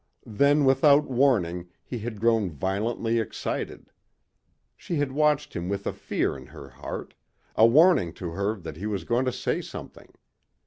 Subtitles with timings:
[0.25, 3.91] Then without warning he had grown violently excited.
[4.75, 7.13] She had watched him with a fear in her heart
[7.55, 10.11] a warning to her that he was going to say something.